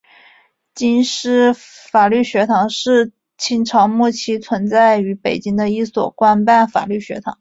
[0.73, 7.29] 京师法律学堂是清朝末期存在于北京的一所官办法律学堂。